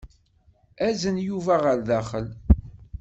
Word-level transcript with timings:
Azen 0.87 1.17
Yuba 1.27 1.55
ɣer 1.63 1.77
daxel. 1.87 2.27